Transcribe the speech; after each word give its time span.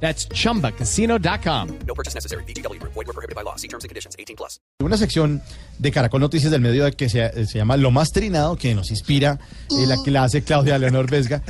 That's 0.00 0.28
chumbacasino.com. 0.28 1.68
No 1.86 1.94
purchase 1.94 2.14
necessary. 2.14 2.44
BGW. 2.44 2.80
Void 2.82 3.06
were 3.06 3.12
prohibited 3.12 3.34
by 3.34 3.42
law. 3.42 3.56
See 3.56 3.68
terms 3.68 3.84
and 3.84 3.88
conditions. 3.88 4.14
18 4.18 4.36
plus. 4.36 4.60
Una 4.80 4.96
sección 4.96 5.42
de 5.78 5.90
Caracol 5.90 6.20
Noticias 6.20 6.52
del 6.52 6.60
Medio 6.60 6.90
que 6.92 7.08
se, 7.08 7.46
se 7.46 7.58
llama 7.58 7.76
Lo 7.76 7.90
Más 7.90 8.12
Trinado, 8.12 8.56
que 8.56 8.74
nos 8.74 8.90
inspira, 8.90 9.38
eh, 9.70 9.86
la 9.86 9.96
que 10.04 10.10
la 10.10 10.24
hace 10.24 10.42
Claudia 10.42 10.78
Leonor 10.78 11.10
Vesga. 11.10 11.42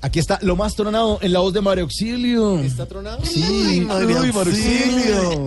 Aquí 0.00 0.20
está 0.20 0.38
Lo 0.42 0.54
Más 0.54 0.76
Tronado 0.76 1.18
en 1.22 1.32
la 1.32 1.40
voz 1.40 1.52
de 1.52 1.60
Mario 1.60 1.84
Auxilio. 1.84 2.60
¿Está 2.60 2.86
tronado? 2.86 3.24
Sí, 3.24 3.84
Mario 3.84 4.18
Auxilio. 4.32 5.46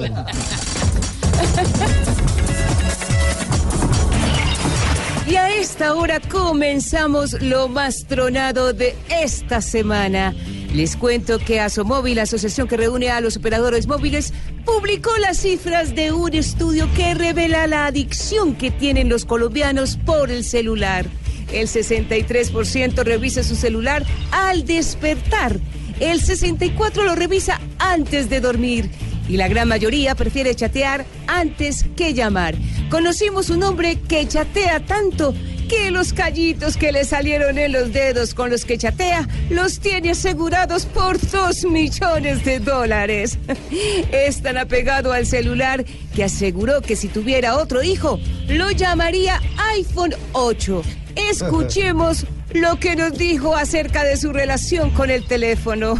Y 5.27 5.35
a 5.37 5.49
esta 5.55 5.95
hora 5.95 6.19
comenzamos 6.19 7.41
lo 7.41 7.69
más 7.69 7.95
tronado 8.05 8.73
de 8.73 8.93
esta 9.09 9.61
semana. 9.61 10.35
Les 10.73 10.95
cuento 10.95 11.37
que 11.37 11.59
Asomóvil, 11.59 12.15
la 12.15 12.21
asociación 12.21 12.67
que 12.67 12.77
reúne 12.77 13.09
a 13.09 13.19
los 13.19 13.35
operadores 13.35 13.87
móviles, 13.87 14.33
publicó 14.65 15.11
las 15.17 15.37
cifras 15.37 15.95
de 15.95 16.13
un 16.13 16.33
estudio 16.33 16.87
que 16.95 17.13
revela 17.13 17.67
la 17.67 17.87
adicción 17.87 18.55
que 18.55 18.71
tienen 18.71 19.09
los 19.09 19.25
colombianos 19.25 19.97
por 19.97 20.31
el 20.31 20.45
celular. 20.45 21.05
El 21.51 21.67
63% 21.67 23.03
revisa 23.03 23.43
su 23.43 23.55
celular 23.55 24.05
al 24.31 24.65
despertar. 24.65 25.59
El 25.99 26.21
64% 26.21 27.03
lo 27.03 27.15
revisa 27.15 27.59
antes 27.77 28.29
de 28.29 28.39
dormir. 28.39 28.89
Y 29.27 29.35
la 29.37 29.49
gran 29.49 29.67
mayoría 29.67 30.15
prefiere 30.15 30.55
chatear 30.55 31.05
antes 31.27 31.85
que 31.97 32.13
llamar. 32.13 32.55
Conocimos 32.89 33.49
un 33.49 33.63
hombre 33.63 33.99
que 34.07 34.25
chatea 34.25 34.85
tanto 34.85 35.33
que 35.71 35.89
los 35.89 36.11
callitos 36.11 36.75
que 36.75 36.91
le 36.91 37.05
salieron 37.05 37.57
en 37.57 37.71
los 37.71 37.93
dedos 37.93 38.33
con 38.33 38.49
los 38.49 38.65
que 38.65 38.77
chatea 38.77 39.25
los 39.49 39.79
tiene 39.79 40.11
asegurados 40.11 40.85
por 40.85 41.17
dos 41.31 41.63
millones 41.63 42.43
de 42.43 42.59
dólares. 42.59 43.39
Es 44.11 44.41
tan 44.41 44.57
apegado 44.57 45.13
al 45.13 45.25
celular 45.25 45.85
que 46.13 46.25
aseguró 46.25 46.81
que 46.81 46.97
si 46.97 47.07
tuviera 47.07 47.55
otro 47.55 47.83
hijo, 47.83 48.19
lo 48.49 48.69
llamaría 48.71 49.39
iPhone 49.73 50.13
8. 50.33 50.83
Escuchemos 51.15 52.25
lo 52.53 52.77
que 52.77 52.97
nos 52.97 53.17
dijo 53.17 53.55
acerca 53.55 54.03
de 54.03 54.17
su 54.17 54.33
relación 54.33 54.89
con 54.89 55.09
el 55.09 55.25
teléfono. 55.25 55.95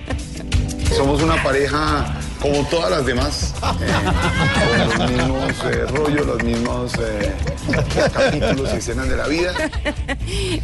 Somos 0.96 1.22
una 1.22 1.42
pareja 1.42 2.18
como 2.40 2.64
todas 2.68 2.90
las 2.90 3.04
demás, 3.04 3.54
eh, 3.80 4.96
con 4.98 5.00
los 5.00 5.10
mismos 5.10 5.52
eh, 5.64 5.86
rollos, 5.86 6.26
los 6.26 6.42
mismos 6.42 6.92
eh, 7.00 7.34
capítulos 8.12 8.70
y 8.74 8.76
escenas 8.76 9.08
de 9.08 9.16
la 9.16 9.26
vida. 9.26 9.52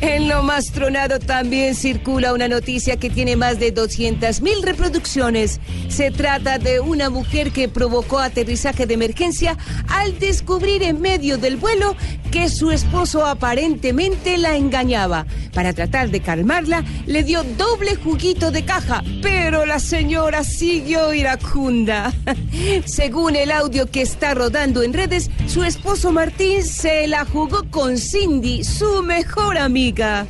En 0.00 0.28
lo 0.28 0.42
más 0.42 0.70
tronado 0.72 1.18
también 1.18 1.74
circula 1.74 2.32
una 2.32 2.48
noticia 2.48 2.96
que 2.96 3.10
tiene 3.10 3.36
más 3.36 3.58
de 3.58 3.72
200 3.72 4.40
mil 4.40 4.62
reproducciones. 4.62 5.60
Se 5.88 6.10
trata 6.10 6.58
de 6.58 6.80
una 6.80 7.10
mujer 7.10 7.50
que 7.50 7.68
provocó 7.68 8.18
aterrizaje 8.18 8.86
de 8.86 8.94
emergencia 8.94 9.56
al 9.88 10.18
descubrir 10.18 10.82
en 10.82 11.00
medio 11.00 11.38
del 11.38 11.56
vuelo 11.56 11.96
que 12.34 12.48
su 12.48 12.72
esposo 12.72 13.24
aparentemente 13.24 14.38
la 14.38 14.56
engañaba. 14.56 15.24
Para 15.52 15.72
tratar 15.72 16.10
de 16.10 16.18
calmarla, 16.18 16.82
le 17.06 17.22
dio 17.22 17.44
doble 17.44 17.94
juguito 17.94 18.50
de 18.50 18.64
caja, 18.64 19.04
pero 19.22 19.64
la 19.64 19.78
señora 19.78 20.42
siguió 20.42 21.14
iracunda. 21.14 22.12
Según 22.86 23.36
el 23.36 23.52
audio 23.52 23.88
que 23.88 24.02
está 24.02 24.34
rodando 24.34 24.82
en 24.82 24.94
redes, 24.94 25.30
su 25.46 25.62
esposo 25.62 26.10
Martín 26.10 26.64
se 26.64 27.06
la 27.06 27.24
jugó 27.24 27.70
con 27.70 27.96
Cindy, 27.96 28.64
su 28.64 29.04
mejor 29.04 29.56
amiga. 29.56 30.26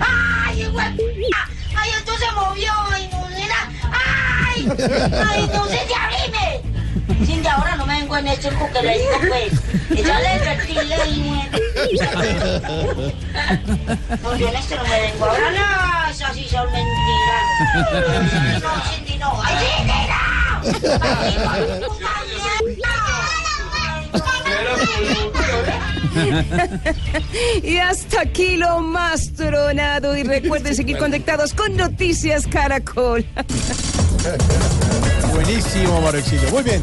¡Ay! 0.00 0.66
¡Ay, 0.76 1.90
esto 1.98 2.12
movió! 2.34 2.72
¡Ay, 2.90 3.08
no! 3.12 3.18
¡Ay! 3.92 4.68
¡Ay, 5.24 5.50
no 5.54 5.62
abrime! 5.62 7.24
Sin 7.24 7.42
de 7.44 7.48
ahora 7.48 7.76
no 7.76 7.86
me 7.86 7.97
vengo 8.08 8.16
en 8.16 8.28
este 8.28 8.48
que 8.48 8.82
le 8.82 8.98
digo, 8.98 9.20
pues. 9.28 9.52
Ya 10.06 10.20
le 10.20 10.28
advertí, 10.28 10.74
le 10.74 11.04
dije. 11.04 11.48
No, 14.22 14.36
yo 14.36 14.48
en 14.48 14.56
este 14.56 14.76
no 14.76 14.84
me 14.84 15.00
vengo. 15.00 15.24
Ahora 15.26 15.50
no, 15.50 16.10
eso 16.10 16.24
sí 16.34 16.48
son 16.50 16.66
mentiras. 16.72 17.44
No, 18.62 18.70
Cindy, 18.90 19.18
no. 19.18 19.42
¡Ay, 19.44 19.56
Cindy, 19.76 19.92
no! 22.82 22.98
Y 27.62 27.78
hasta 27.78 28.22
aquí 28.22 28.56
lo 28.56 28.80
más 28.80 29.32
tronado. 29.34 30.16
Y 30.16 30.22
recuerden 30.22 30.74
seguir 30.74 30.96
conectados 30.98 31.52
con 31.52 31.76
Noticias 31.76 32.46
Caracol. 32.46 33.26
Buenísimo, 35.32 36.00
Mario 36.00 36.20
Auxilio. 36.20 36.50
Muy 36.50 36.62
bien. 36.62 36.82